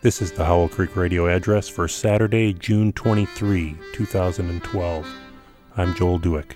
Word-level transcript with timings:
This 0.00 0.22
is 0.22 0.32
the 0.32 0.44
Howell 0.44 0.68
Creek 0.68 0.96
Radio 0.96 1.26
address 1.26 1.68
for 1.68 1.88
Saturday, 1.88 2.52
June 2.52 2.92
23, 2.92 3.76
2012. 3.92 5.06
I'm 5.76 5.94
Joel 5.94 6.20
Dueck. 6.20 6.54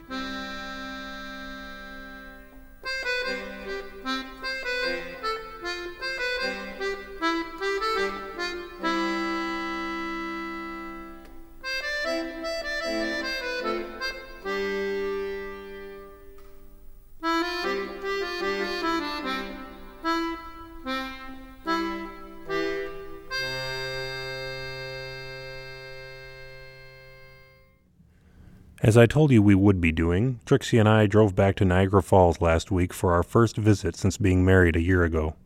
As 28.83 28.97
I 28.97 29.07
told 29.07 29.31
you 29.31 29.41
we 29.41 29.55
would 29.55 29.81
be 29.81 29.93
doing, 29.93 30.41
Trixie 30.45 30.77
and 30.77 30.89
I 30.89 31.07
drove 31.07 31.37
back 31.37 31.55
to 31.57 31.65
Niagara 31.65 32.03
Falls 32.03 32.41
last 32.41 32.73
week 32.73 32.93
for 32.93 33.13
our 33.13 33.23
first 33.23 33.57
visit 33.57 33.95
since 33.95 34.19
being 34.19 34.45
married 34.45 34.75
a 34.75 34.83
year 34.83 35.05
ago. 35.05 35.37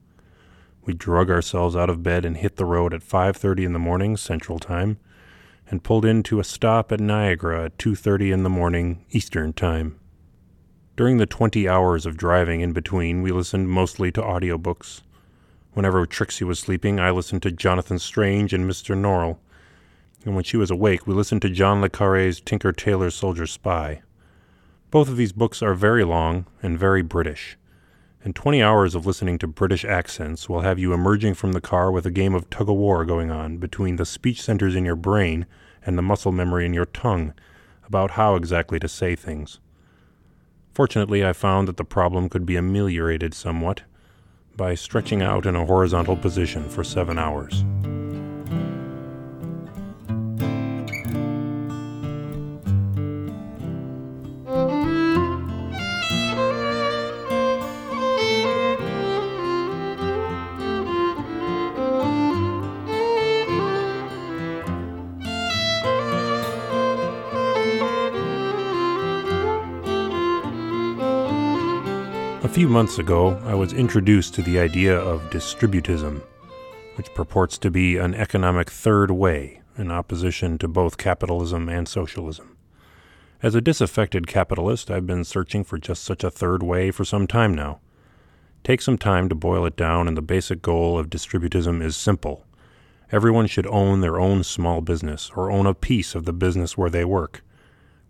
We 0.87 0.95
drug 0.95 1.31
ourselves 1.31 1.77
out 1.77 1.91
of 1.91 2.03
bed 2.03 2.25
and 2.25 2.39
hit 2.39 2.57
the 2.57 2.65
road 2.65 2.95
at 2.95 3.03
5:30 3.03 3.67
in 3.67 3.75
the 3.75 3.79
morning 3.79 4.17
Central 4.17 4.59
Time 4.59 4.97
and 5.71 5.85
pulled 5.85 6.07
into 6.07 6.41
a 6.41 6.45
stop 6.45 6.91
at 6.91 6.99
Niagara 6.99 7.67
at 7.67 7.79
2:30 7.79 8.33
in 8.33 8.43
the 8.43 8.49
morning 8.49 9.05
Eastern 9.11 9.53
Time. 9.53 9.97
During 10.97 11.19
the 11.19 11.27
20 11.27 11.69
hours 11.69 12.07
of 12.07 12.17
driving 12.17 12.63
in 12.63 12.73
between, 12.73 13.21
we 13.21 13.33
listened 13.33 13.69
mostly 13.69 14.11
to 14.13 14.23
audiobooks. 14.23 15.03
Whenever 15.75 16.07
Trixie 16.07 16.47
was 16.47 16.59
sleeping, 16.59 16.99
I 16.99 17.11
listened 17.11 17.43
to 17.43 17.53
Jonathan 17.53 17.99
Strange 17.99 18.55
and 18.55 18.65
Mr. 18.65 18.97
Norrell 18.97 19.41
and 20.25 20.35
when 20.35 20.45
she 20.45 20.57
was 20.57 20.71
awake, 20.71 21.07
we 21.07 21.15
listened 21.15 21.43
to 21.43 21.51
John 21.51 21.81
le 21.81 21.89
Carre's 21.89 22.41
Tinker 22.41 22.73
Tailor 22.73 23.11
Soldier 23.11 23.47
Spy. 23.47 24.03
Both 24.91 25.09
of 25.09 25.17
these 25.17 25.33
books 25.33 25.63
are 25.63 25.75
very 25.75 26.05
long 26.05 26.47
and 26.63 26.79
very 26.79 27.03
British, 27.03 27.57
and 28.25 28.35
20 28.35 28.63
hours 28.63 28.95
of 28.95 29.07
listening 29.07 29.39
to 29.39 29.47
British 29.47 29.85
accents 29.85 30.49
will 30.49 30.63
have 30.63 30.79
you 30.79 30.93
emerging 30.93 31.35
from 31.35 31.53
the 31.53 31.61
car 31.61 31.93
with 31.93 32.07
a 32.07 32.11
game 32.11 32.35
of 32.35 32.51
tug 32.51 32.69
of 32.69 32.77
war 32.77 33.05
going 33.05 33.31
on 33.31 33.59
between 33.59 33.97
the 33.97 34.07
speech 34.07 34.43
centers 34.43 34.75
in 34.75 34.85
your 34.85 34.97
brain 34.97 35.47
and 35.85 35.97
the 35.97 36.03
muscle 36.03 36.33
memory 36.33 36.67
in 36.67 36.75
your 36.75 36.87
tongue 36.87 37.33
about 37.87 38.13
how 38.13 38.35
exactly 38.35 38.81
to 38.81 38.89
say 38.89 39.15
things. 39.15 39.61
Fortunately, 40.73 41.25
I 41.25 41.33
found 41.33 41.69
that 41.69 41.77
the 41.77 41.85
problem 41.85 42.29
could 42.29 42.45
be 42.45 42.57
ameliorated 42.57 43.33
somewhat 43.33 43.83
by 44.57 44.75
stretching 44.75 45.23
out 45.23 45.47
in 45.47 45.55
a 45.55 45.65
horizontal 45.65 46.17
position 46.17 46.69
for 46.69 46.83
seven 46.83 47.19
hours. 47.19 47.65
Few 72.49 72.69
months 72.69 72.99
ago, 72.99 73.41
I 73.45 73.55
was 73.55 73.73
introduced 73.73 74.35
to 74.35 74.43
the 74.43 74.59
idea 74.59 74.97
of 74.97 75.31
distributism, 75.31 76.23
which 76.97 77.13
purports 77.15 77.59
to 77.59 77.71
be 77.71 77.97
an 77.97 78.15
economic 78.15 78.71
third 78.71 79.11
way 79.11 79.63
in 79.79 79.91
opposition 79.91 80.59
to 80.59 80.69
both 80.69 80.99
capitalism 80.99 81.69
and 81.69 81.89
socialism. 81.89 82.57
As 83.43 83.55
a 83.55 83.61
disaffected 83.61 84.27
capitalist, 84.27 84.91
I've 84.91 85.07
been 85.07 85.25
searching 85.25 85.65
for 85.65 85.79
just 85.79 86.05
such 86.05 86.23
a 86.23 86.31
third 86.31 86.63
way 86.63 86.91
for 86.91 87.05
some 87.05 87.27
time 87.27 87.55
now. 87.55 87.81
Take 88.65 88.81
some 88.81 88.99
time 88.99 89.29
to 89.29 89.35
boil 89.35 89.67
it 89.67 89.77
down, 89.77 90.07
and 90.07 90.17
the 90.17 90.23
basic 90.23 90.63
goal 90.63 90.99
of 90.99 91.11
distributism 91.11 91.83
is 91.83 91.97
simple. 91.97 92.45
Everyone 93.11 93.47
should 93.47 93.67
own 93.67 94.03
their 94.03 94.21
own 94.21 94.45
small 94.45 94.81
business 94.81 95.31
or 95.35 95.51
own 95.51 95.67
a 95.67 95.75
piece 95.75 96.15
of 96.15 96.25
the 96.25 96.33
business 96.33 96.77
where 96.77 96.91
they 96.91 97.05
work 97.05 97.43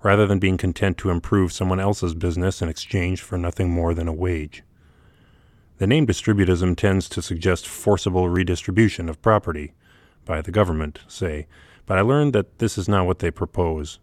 rather 0.06 0.24
than 0.24 0.38
being 0.38 0.56
content 0.56 0.96
to 0.96 1.10
improve 1.10 1.52
someone 1.52 1.80
else's 1.80 2.14
business 2.14 2.62
in 2.62 2.68
exchange 2.68 3.20
for 3.20 3.36
nothing 3.36 3.68
more 3.68 3.92
than 3.92 4.06
a 4.06 4.12
wage. 4.12 4.62
The 5.78 5.86
name 5.88 6.06
distributism 6.06 6.76
tends 6.76 7.08
to 7.08 7.20
suggest 7.20 7.66
forcible 7.66 8.28
redistribution 8.28 9.08
of 9.08 9.20
property, 9.20 9.72
by 10.24 10.42
the 10.42 10.52
government, 10.52 11.00
say, 11.08 11.48
but 11.86 11.98
I 11.98 12.02
learned 12.02 12.34
that 12.34 12.60
this 12.60 12.78
is 12.78 12.88
not 12.88 13.04
what 13.04 13.18
they 13.18 13.32
propose. 13.32 13.98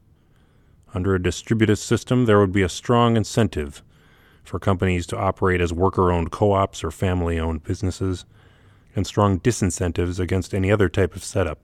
Under 0.94 1.16
a 1.16 1.20
distributist 1.20 1.84
system, 1.84 2.26
there 2.26 2.40
would 2.42 2.52
be 2.52 2.64
a 2.64 2.70
strong 2.70 3.16
incentive 3.16 3.82
for 4.44 4.60
companies 4.60 5.08
to 5.08 5.18
operate 5.18 5.62
as 5.62 5.72
worker 5.72 6.12
owned 6.12 6.34
co 6.34 6.52
ops 6.52 6.84
or 6.84 6.92
family 6.92 7.40
owned 7.40 7.64
businesses, 7.64 8.26
and 8.94 9.08
strong 9.08 9.40
disincentives 9.40 10.20
against 10.20 10.54
any 10.54 10.70
other 10.70 10.90
type 10.90 11.16
of 11.16 11.24
setup. 11.24 11.60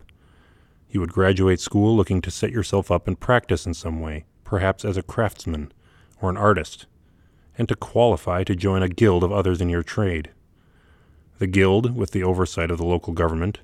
You 0.89 0.99
would 1.01 1.13
graduate 1.13 1.59
school 1.59 1.95
looking 1.95 2.19
to 2.21 2.31
set 2.31 2.51
yourself 2.51 2.89
up 2.89 3.07
and 3.07 3.19
practice 3.19 3.65
in 3.67 3.75
some 3.75 4.01
way, 4.01 4.25
perhaps 4.43 4.83
as 4.83 4.97
a 4.97 5.03
craftsman 5.03 5.71
or 6.19 6.29
an 6.31 6.37
artist, 6.37 6.87
and 7.57 7.69
to 7.69 7.75
qualify 7.75 8.43
to 8.43 8.55
join 8.55 8.81
a 8.81 8.89
guild 8.89 9.23
of 9.23 9.31
others 9.31 9.61
in 9.61 9.69
your 9.69 9.83
trade. 9.83 10.31
The 11.37 11.47
guild, 11.47 11.95
with 11.95 12.11
the 12.11 12.23
oversight 12.23 12.71
of 12.71 12.79
the 12.79 12.85
local 12.85 13.13
government, 13.13 13.59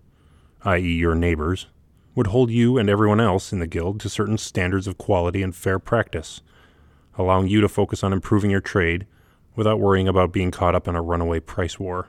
i.e., 0.64 0.80
your 0.80 1.16
neighbors, 1.16 1.66
would 2.14 2.28
hold 2.28 2.52
you 2.52 2.78
and 2.78 2.90
everyone 2.90 3.20
else 3.20 3.52
in 3.52 3.60
the 3.60 3.68
guild 3.68 4.00
to 4.02 4.10
certain 4.10 4.38
standards 4.38 4.88
of 4.88 4.98
quality 4.98 5.42
and 5.42 5.56
fair 5.56 5.80
practice, 5.80 6.42
allowing 7.18 7.48
you 7.48 7.60
to 7.60 7.68
focus 7.68 8.04
on 8.04 8.14
improving 8.14 8.52
your 8.52 8.62
trade 8.62 9.08
without 9.56 9.80
worrying 9.80 10.08
about 10.08 10.32
being 10.32 10.52
caught 10.52 10.76
up 10.76 10.88
in 10.88 10.96
a 10.96 11.02
runaway 11.02 11.40
price 11.40 11.80
war. 11.80 12.08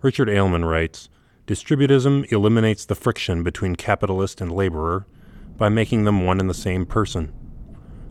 Richard 0.00 0.28
Aylman 0.28 0.64
writes 0.64 1.08
Distributism 1.46 2.24
eliminates 2.32 2.86
the 2.86 2.94
friction 2.94 3.42
between 3.42 3.76
capitalist 3.76 4.40
and 4.40 4.50
laborer 4.50 5.06
by 5.58 5.68
making 5.68 6.04
them 6.04 6.24
one 6.24 6.40
and 6.40 6.48
the 6.48 6.54
same 6.54 6.86
person. 6.86 7.34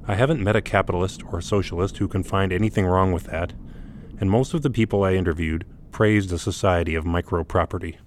I 0.08 0.14
haven't 0.14 0.44
met 0.44 0.56
a 0.56 0.62
capitalist 0.62 1.24
or 1.26 1.40
a 1.40 1.44
socialist 1.44 1.98
who 1.98 2.08
can 2.08 2.22
find 2.22 2.54
anything 2.54 2.86
wrong 2.86 3.12
with 3.12 3.24
that, 3.24 3.54
and 4.20 4.30
most 4.30 4.54
of 4.54 4.62
the 4.62 4.70
people 4.70 5.04
I 5.04 5.14
interviewed 5.14 5.66
praised 5.92 6.32
a 6.32 6.38
society 6.38 6.94
of 6.94 7.08
micro 7.08 7.44
property. 7.44 7.98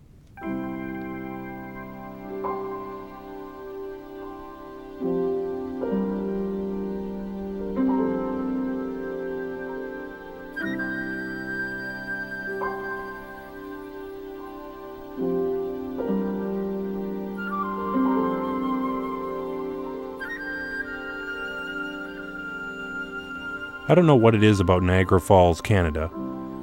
I 23.88 23.94
don't 23.94 24.06
know 24.06 24.16
what 24.16 24.34
it 24.34 24.42
is 24.42 24.58
about 24.58 24.82
Niagara 24.82 25.20
Falls, 25.20 25.60
Canada, 25.60 26.08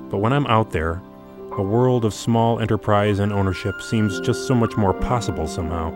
but 0.10 0.18
when 0.18 0.34
I'm 0.34 0.46
out 0.48 0.72
there, 0.72 1.02
a 1.54 1.62
world 1.62 2.04
of 2.04 2.14
small 2.14 2.60
enterprise 2.60 3.20
and 3.20 3.32
ownership 3.32 3.82
seems 3.82 4.20
just 4.20 4.46
so 4.46 4.54
much 4.54 4.76
more 4.76 4.94
possible 4.94 5.48
somehow. 5.48 5.94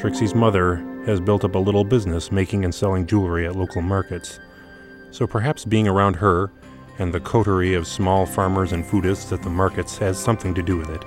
Trixie's 0.00 0.34
mother 0.34 0.84
has 1.06 1.20
built 1.20 1.44
up 1.44 1.54
a 1.54 1.60
little 1.60 1.84
business 1.84 2.32
making 2.32 2.64
and 2.64 2.74
selling 2.74 3.06
jewelry 3.06 3.46
at 3.46 3.54
local 3.54 3.82
markets, 3.82 4.40
so 5.12 5.28
perhaps 5.28 5.64
being 5.64 5.86
around 5.86 6.14
her 6.14 6.50
and 6.98 7.14
the 7.14 7.20
coterie 7.20 7.74
of 7.74 7.86
small 7.86 8.26
farmers 8.26 8.72
and 8.72 8.84
foodists 8.84 9.30
at 9.30 9.44
the 9.44 9.50
markets 9.50 9.96
has 9.98 10.18
something 10.18 10.54
to 10.54 10.62
do 10.62 10.76
with 10.76 10.90
it. 10.90 11.04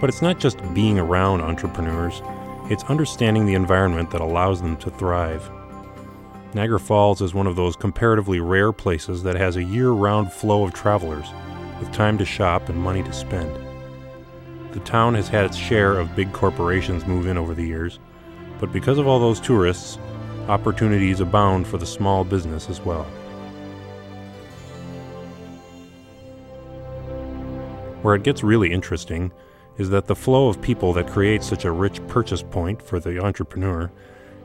But 0.00 0.08
it's 0.08 0.22
not 0.22 0.40
just 0.40 0.62
being 0.72 0.98
around 0.98 1.42
entrepreneurs. 1.42 2.22
It's 2.70 2.84
understanding 2.84 3.44
the 3.44 3.54
environment 3.54 4.12
that 4.12 4.20
allows 4.20 4.62
them 4.62 4.76
to 4.78 4.90
thrive. 4.90 5.50
Niagara 6.54 6.78
Falls 6.78 7.20
is 7.20 7.34
one 7.34 7.48
of 7.48 7.56
those 7.56 7.74
comparatively 7.74 8.38
rare 8.38 8.72
places 8.72 9.24
that 9.24 9.34
has 9.34 9.56
a 9.56 9.64
year 9.64 9.90
round 9.90 10.32
flow 10.32 10.64
of 10.64 10.72
travelers 10.72 11.26
with 11.80 11.92
time 11.92 12.16
to 12.18 12.24
shop 12.24 12.68
and 12.68 12.78
money 12.78 13.02
to 13.02 13.12
spend. 13.12 13.50
The 14.72 14.80
town 14.80 15.14
has 15.16 15.28
had 15.28 15.44
its 15.44 15.56
share 15.56 15.98
of 15.98 16.14
big 16.14 16.32
corporations 16.32 17.04
move 17.04 17.26
in 17.26 17.36
over 17.36 17.52
the 17.52 17.66
years, 17.66 17.98
but 18.60 18.72
because 18.72 18.96
of 18.96 19.08
all 19.08 19.18
those 19.18 19.40
tourists, 19.40 19.98
opportunities 20.48 21.18
abound 21.18 21.66
for 21.66 21.78
the 21.78 21.86
small 21.86 22.22
business 22.22 22.70
as 22.70 22.80
well. 22.80 23.04
Where 28.02 28.14
it 28.14 28.22
gets 28.22 28.44
really 28.44 28.72
interesting 28.72 29.32
is 29.78 29.90
that 29.90 30.06
the 30.06 30.14
flow 30.14 30.48
of 30.48 30.60
people 30.60 30.92
that 30.92 31.08
creates 31.08 31.46
such 31.46 31.64
a 31.64 31.72
rich 31.72 32.06
purchase 32.08 32.42
point 32.42 32.82
for 32.82 33.00
the 33.00 33.22
entrepreneur 33.22 33.90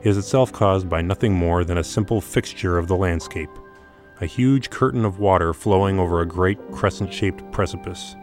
is 0.03 0.17
itself 0.17 0.51
caused 0.51 0.89
by 0.89 1.01
nothing 1.01 1.33
more 1.33 1.63
than 1.63 1.77
a 1.77 1.83
simple 1.83 2.21
fixture 2.21 2.77
of 2.77 2.87
the 2.87 2.95
landscape 2.95 3.49
a 4.19 4.25
huge 4.25 4.69
curtain 4.69 5.05
of 5.05 5.19
water 5.19 5.53
flowing 5.53 5.99
over 5.99 6.21
a 6.21 6.25
great 6.25 6.57
crescent 6.71 7.13
shaped 7.13 7.51
precipice. 7.51 8.15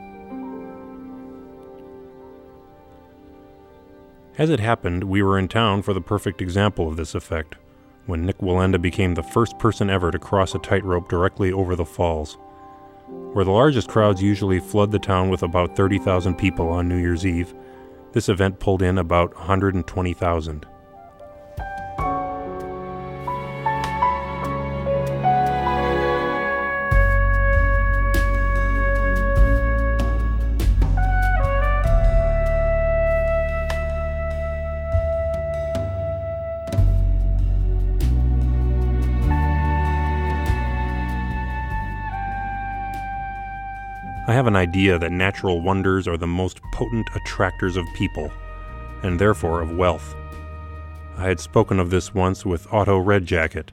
As 4.37 4.51
it 4.51 4.59
happened, 4.59 5.05
we 5.05 5.23
were 5.23 5.39
in 5.39 5.47
town 5.47 5.83
for 5.83 5.95
the 5.95 6.01
perfect 6.01 6.43
example 6.43 6.89
of 6.89 6.97
this 6.97 7.15
effect, 7.15 7.55
when 8.07 8.27
Nik 8.27 8.39
Wallenda 8.39 8.83
became 8.83 9.15
the 9.15 9.23
first 9.23 9.57
person 9.61 9.89
ever 9.89 10.11
to 10.11 10.19
cross 10.19 10.55
a 10.55 10.59
tightrope 10.59 11.09
directly 11.09 11.53
over 11.53 11.77
the 11.77 11.85
falls. 11.85 12.37
Where 13.33 13.45
the 13.45 13.51
largest 13.51 13.89
crowds 13.89 14.23
usually 14.23 14.61
flood 14.61 14.93
the 14.93 14.99
town 14.99 15.29
with 15.29 15.43
about 15.43 15.75
30,000 15.75 16.37
people 16.37 16.69
on 16.69 16.89
New 16.89 16.99
Year's 16.99 17.27
Eve, 17.27 17.55
this 18.13 18.29
event 18.29 18.61
pulled 18.61 18.83
in 18.83 18.99
about 18.99 19.35
120,000. 19.35 20.67
I 44.27 44.33
have 44.33 44.47
an 44.47 44.57
idea 44.57 44.99
that 44.99 45.13
natural 45.13 45.61
wonders 45.61 46.09
are 46.09 46.17
the 46.17 46.27
most 46.27 46.63
potent 46.73 47.11
attractors 47.15 47.77
of 47.77 47.85
people, 47.95 48.33
and 49.03 49.21
therefore 49.21 49.61
of 49.61 49.77
wealth. 49.77 50.15
I 51.19 51.25
had 51.25 51.41
spoken 51.41 51.79
of 51.79 51.91
this 51.91 52.15
once 52.15 52.47
with 52.47 52.67
Otto 52.73 52.99
Redjacket, 53.05 53.69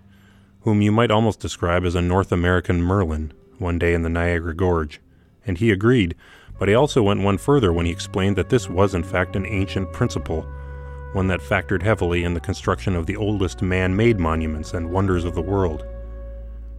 whom 0.64 0.82
you 0.82 0.92
might 0.92 1.10
almost 1.10 1.40
describe 1.40 1.86
as 1.86 1.96
a 1.96 2.02
North 2.02 2.34
American 2.34 2.82
Merlin, 2.82 3.32
one 3.60 3.80
day 3.80 3.94
in 3.94 4.02
the 4.02 4.10
Niagara 4.10 4.54
Gorge, 4.54 5.00
and 5.48 5.58
he 5.58 5.72
agreed, 5.72 6.16
but 6.60 6.68
he 6.68 6.76
also 6.76 7.02
went 7.02 7.22
one 7.22 7.38
further 7.38 7.72
when 7.72 7.86
he 7.86 7.92
explained 7.94 8.36
that 8.36 8.50
this 8.50 8.70
was 8.70 8.94
in 8.94 9.04
fact 9.04 9.38
an 9.38 9.46
ancient 9.46 9.94
principle, 9.94 10.42
one 11.14 11.28
that 11.28 11.40
factored 11.40 11.82
heavily 11.82 12.26
in 12.26 12.34
the 12.34 12.42
construction 12.42 12.94
of 12.94 13.06
the 13.06 13.16
oldest 13.16 13.62
man 13.62 13.96
made 13.96 14.20
monuments 14.20 14.74
and 14.74 14.92
wonders 14.92 15.24
of 15.24 15.34
the 15.34 15.42
world. 15.42 15.86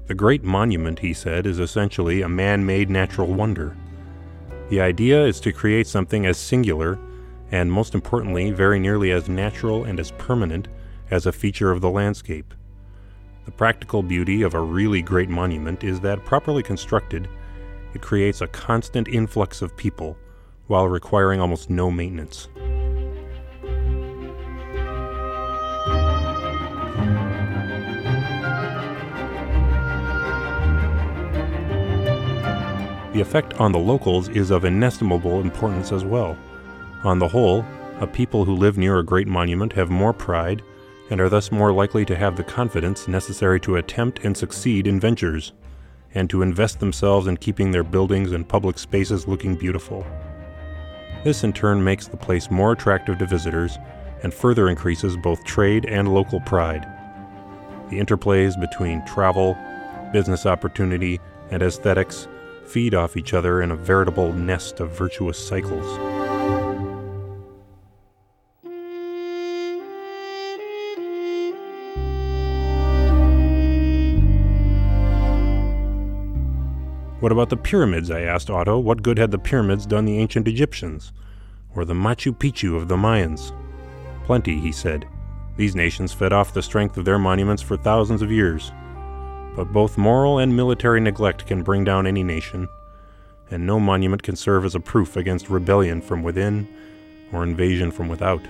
The 0.07 0.15
Great 0.15 0.43
Monument, 0.43 0.99
he 0.99 1.15
said, 1.15 1.47
is 1.47 1.61
essentially 1.61 2.23
a 2.23 2.29
man 2.29 2.67
made 2.67 2.91
natural 2.91 3.33
wonder. 3.33 3.77
The 4.69 4.81
idea 4.81 5.25
is 5.25 5.39
to 5.41 5.53
create 5.53 5.87
something 5.87 6.27
as 6.27 6.39
singular, 6.39 6.99
and 7.53 7.71
most 7.71 7.95
importantly, 7.95 8.51
very 8.51 8.81
nearly 8.81 9.13
as 9.13 9.29
natural 9.29 9.85
and 9.85 10.01
as 10.01 10.11
permanent 10.13 10.69
as 11.11 11.27
a 11.27 11.33
feature 11.33 11.71
of 11.71 11.81
the 11.81 11.91
landscape. 11.91 12.53
The 13.45 13.53
practical 13.53 14.03
beauty 14.03 14.43
of 14.43 14.55
a 14.55 14.61
really 14.61 15.03
great 15.03 15.29
monument 15.29 15.85
is 15.85 16.01
that, 16.01 16.25
properly 16.25 16.63
constructed, 16.63 17.29
it 17.95 18.03
creates 18.03 18.41
a 18.41 18.47
constant 18.49 19.09
influx 19.09 19.63
of 19.63 19.77
people 19.77 20.17
while 20.67 20.89
requiring 20.89 21.41
almost 21.41 21.71
no 21.71 21.91
maintenance. 21.91 22.49
The 33.13 33.21
effect 33.21 33.55
on 33.55 33.73
the 33.73 33.79
locals 33.79 34.29
is 34.31 34.51
of 34.51 34.65
inestimable 34.65 35.41
importance 35.41 35.93
as 35.93 36.05
well. 36.05 36.37
On 37.05 37.19
the 37.19 37.29
whole, 37.29 37.65
a 38.01 38.07
people 38.07 38.45
who 38.45 38.55
live 38.55 38.79
near 38.79 38.99
a 38.99 39.05
great 39.05 39.29
monument 39.29 39.73
have 39.75 39.91
more 39.91 40.13
pride 40.13 40.63
and 41.11 41.21
are 41.21 41.29
thus 41.29 41.53
more 41.53 41.73
likely 41.73 42.07
to 42.07 42.17
have 42.17 42.37
the 42.37 42.45
confidence 42.45 43.07
necessary 43.07 43.61
to 43.61 43.77
attempt 43.77 44.21
and 44.25 44.35
succeed 44.35 44.87
in 44.87 44.99
ventures, 44.99 45.53
and 46.15 46.31
to 46.31 46.41
invest 46.41 46.81
themselves 46.81 47.27
in 47.27 47.37
keeping 47.37 47.71
their 47.71 47.83
buildings 47.83 48.33
and 48.33 48.49
public 48.49 48.79
spaces 48.79 49.29
looking 49.29 49.55
beautiful. 49.55 50.07
This 51.23 51.45
in 51.45 51.53
turn 51.53 51.85
makes 51.85 52.07
the 52.07 52.17
place 52.17 52.51
more 52.51 52.73
attractive 52.73 53.19
to 53.19 53.27
visitors 53.27 53.77
and 54.23 54.33
further 54.33 54.71
increases 54.71 55.17
both 55.19 55.45
trade 55.45 55.85
and 55.85 56.15
local 56.15 56.41
pride. 56.41 56.87
The 57.91 58.01
interplays 58.01 58.59
between 58.59 59.05
travel, 59.05 59.57
business 60.13 60.47
opportunity, 60.47 61.21
and 61.51 61.63
aesthetics 61.63 62.27
feed 62.73 62.95
off 62.95 63.19
each 63.19 63.35
other 63.35 63.61
in 63.61 63.71
a 63.71 63.77
veritable 63.77 64.33
nest 64.33 64.81
of 64.81 64.97
virtuous 64.97 65.39
cycles. 65.39 65.99
What 77.21 77.31
about 77.31 77.51
the 77.51 77.59
pyramids? 77.59 78.11
I 78.11 78.23
asked 78.23 78.49
Otto. 78.49 78.79
What 78.79 79.03
good 79.03 79.19
had 79.19 79.31
the 79.31 79.39
pyramids 79.39 79.85
done 79.85 80.07
the 80.07 80.19
ancient 80.19 80.49
Egyptians? 80.49 81.13
Or 81.77 81.85
the 81.85 81.93
Machu 81.93 82.35
Picchu 82.35 82.75
of 82.75 82.89
the 82.89 82.97
Mayans? 82.97 83.53
Plenty, 84.25 84.59
he 84.59 84.73
said. 84.73 85.07
These 85.59 85.77
nations 85.77 86.15
fed 86.15 86.33
off 86.33 86.55
the 86.55 86.63
strength 86.63 86.97
of 86.97 87.05
their 87.05 87.19
monuments 87.19 87.61
for 87.61 87.77
thousands 87.77 88.23
of 88.23 88.33
years. 88.33 88.73
But 89.55 89.73
both 89.73 89.99
moral 89.99 90.39
and 90.39 90.57
military 90.57 91.01
neglect 91.01 91.47
can 91.47 91.63
bring 91.63 91.85
down 91.85 92.07
any 92.07 92.23
nation, 92.23 92.69
and 93.51 93.67
no 93.67 93.79
monument 93.79 94.23
can 94.23 94.35
serve 94.35 94.65
as 94.65 94.75
a 94.75 94.81
proof 94.81 95.17
against 95.17 95.51
rebellion 95.51 96.01
from 96.01 96.23
within 96.23 96.67
or 97.33 97.43
invasion 97.43 97.91
from 97.91 98.09
without. 98.09 98.41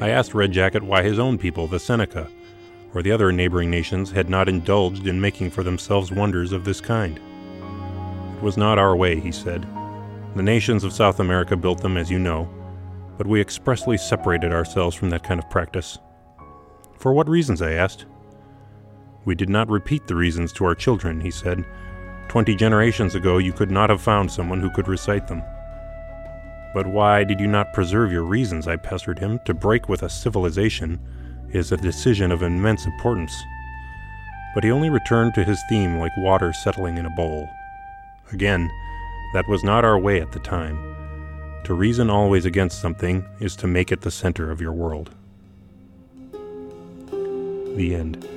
I 0.00 0.10
asked 0.10 0.34
Red 0.34 0.52
Jacket 0.52 0.82
why 0.82 1.02
his 1.02 1.18
own 1.18 1.38
people, 1.38 1.66
the 1.66 1.78
Seneca, 1.78 2.28
or 2.94 3.02
the 3.02 3.12
other 3.12 3.32
neighboring 3.32 3.70
nations, 3.70 4.10
had 4.10 4.28
not 4.28 4.48
indulged 4.48 5.06
in 5.06 5.20
making 5.20 5.50
for 5.50 5.62
themselves 5.62 6.12
wonders 6.12 6.52
of 6.52 6.64
this 6.64 6.80
kind. 6.80 7.18
It 8.36 8.42
was 8.42 8.56
not 8.56 8.78
our 8.78 8.94
way, 8.94 9.18
he 9.18 9.32
said. 9.32 9.66
The 10.36 10.42
nations 10.42 10.84
of 10.84 10.92
South 10.92 11.20
America 11.20 11.56
built 11.56 11.80
them, 11.80 11.96
as 11.96 12.10
you 12.10 12.18
know, 12.18 12.48
but 13.16 13.26
we 13.26 13.40
expressly 13.40 13.96
separated 13.96 14.52
ourselves 14.52 14.96
from 14.96 15.10
that 15.10 15.22
kind 15.22 15.40
of 15.40 15.48
practice. 15.48 15.98
For 16.98 17.12
what 17.12 17.28
reasons? 17.28 17.62
I 17.62 17.72
asked. 17.72 18.06
We 19.24 19.34
did 19.34 19.48
not 19.48 19.68
repeat 19.68 20.06
the 20.06 20.14
reasons 20.14 20.52
to 20.54 20.64
our 20.64 20.74
children, 20.74 21.20
he 21.20 21.30
said. 21.30 21.64
Twenty 22.28 22.54
generations 22.54 23.14
ago, 23.14 23.38
you 23.38 23.52
could 23.52 23.70
not 23.70 23.90
have 23.90 24.02
found 24.02 24.30
someone 24.30 24.60
who 24.60 24.70
could 24.70 24.88
recite 24.88 25.28
them. 25.28 25.42
But 26.74 26.86
why 26.86 27.22
did 27.22 27.38
you 27.38 27.46
not 27.46 27.72
preserve 27.72 28.10
your 28.10 28.24
reasons? 28.24 28.66
I 28.66 28.76
pestered 28.76 29.18
him. 29.18 29.38
To 29.44 29.54
break 29.54 29.88
with 29.88 30.02
a 30.02 30.10
civilization 30.10 30.98
is 31.52 31.70
a 31.70 31.76
decision 31.76 32.32
of 32.32 32.42
immense 32.42 32.84
importance. 32.84 33.32
But 34.54 34.64
he 34.64 34.72
only 34.72 34.90
returned 34.90 35.34
to 35.34 35.44
his 35.44 35.62
theme 35.68 35.98
like 35.98 36.12
water 36.18 36.52
settling 36.52 36.98
in 36.98 37.06
a 37.06 37.10
bowl. 37.10 37.48
Again, 38.32 38.68
that 39.34 39.48
was 39.48 39.62
not 39.62 39.84
our 39.84 39.98
way 39.98 40.20
at 40.20 40.32
the 40.32 40.40
time. 40.40 40.76
To 41.64 41.74
reason 41.74 42.10
always 42.10 42.44
against 42.44 42.80
something 42.80 43.24
is 43.40 43.56
to 43.56 43.66
make 43.66 43.92
it 43.92 44.00
the 44.00 44.10
center 44.10 44.50
of 44.50 44.60
your 44.60 44.72
world. 44.72 45.10
The 47.76 47.94
end. 47.94 48.28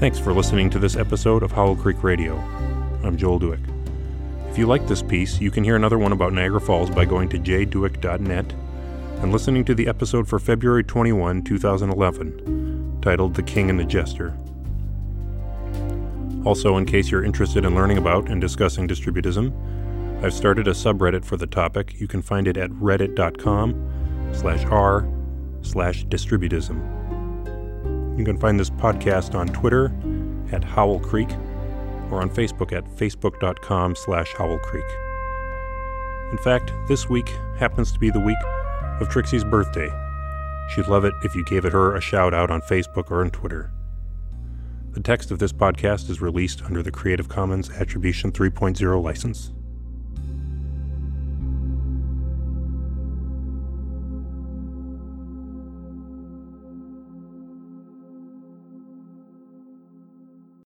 Thanks 0.00 0.18
for 0.18 0.32
listening 0.32 0.70
to 0.70 0.78
this 0.78 0.96
episode 0.96 1.42
of 1.42 1.52
Howell 1.52 1.76
Creek 1.76 2.02
Radio. 2.02 2.38
I'm 3.04 3.18
Joel 3.18 3.38
Dueck. 3.38 3.60
If 4.48 4.56
you 4.56 4.66
like 4.66 4.88
this 4.88 5.02
piece, 5.02 5.38
you 5.42 5.50
can 5.50 5.62
hear 5.62 5.76
another 5.76 5.98
one 5.98 6.12
about 6.12 6.32
Niagara 6.32 6.58
Falls 6.58 6.88
by 6.88 7.04
going 7.04 7.28
to 7.28 7.38
jdueck.net 7.38 8.54
and 9.20 9.30
listening 9.30 9.62
to 9.66 9.74
the 9.74 9.86
episode 9.86 10.26
for 10.26 10.38
February 10.38 10.84
21, 10.84 11.42
2011, 11.42 13.00
titled 13.02 13.34
The 13.34 13.42
King 13.42 13.68
and 13.68 13.78
the 13.78 13.84
Jester. 13.84 14.34
Also, 16.46 16.78
in 16.78 16.86
case 16.86 17.10
you're 17.10 17.22
interested 17.22 17.66
in 17.66 17.74
learning 17.74 17.98
about 17.98 18.30
and 18.30 18.40
discussing 18.40 18.88
distributism, 18.88 19.52
I've 20.24 20.32
started 20.32 20.66
a 20.66 20.72
subreddit 20.72 21.26
for 21.26 21.36
the 21.36 21.46
topic. 21.46 22.00
You 22.00 22.08
can 22.08 22.22
find 22.22 22.48
it 22.48 22.56
at 22.56 22.70
reddit.com 22.70 24.30
slash 24.32 24.64
r 24.64 25.06
slash 25.60 26.06
distributism. 26.06 26.99
You 28.20 28.26
can 28.26 28.36
find 28.36 28.60
this 28.60 28.68
podcast 28.68 29.34
on 29.34 29.48
Twitter 29.48 29.90
at 30.52 30.62
Howell 30.62 31.00
Creek 31.00 31.30
or 32.10 32.20
on 32.20 32.28
Facebook 32.28 32.70
at 32.70 32.84
facebook.com 32.84 33.96
slash 33.96 34.34
Howell 34.34 34.58
Creek. 34.58 34.84
In 36.30 36.36
fact, 36.36 36.70
this 36.86 37.08
week 37.08 37.30
happens 37.56 37.90
to 37.92 37.98
be 37.98 38.10
the 38.10 38.20
week 38.20 38.36
of 39.00 39.08
Trixie's 39.08 39.42
birthday. 39.42 39.88
She'd 40.68 40.86
love 40.86 41.06
it 41.06 41.14
if 41.24 41.34
you 41.34 41.46
gave 41.46 41.64
it 41.64 41.72
her 41.72 41.96
a 41.96 42.00
shout 42.02 42.34
out 42.34 42.50
on 42.50 42.60
Facebook 42.60 43.10
or 43.10 43.22
on 43.22 43.30
Twitter. 43.30 43.72
The 44.90 45.00
text 45.00 45.30
of 45.30 45.38
this 45.38 45.54
podcast 45.54 46.10
is 46.10 46.20
released 46.20 46.62
under 46.64 46.82
the 46.82 46.90
Creative 46.90 47.30
Commons 47.30 47.70
Attribution 47.70 48.32
3.0 48.32 49.02
license. 49.02 49.50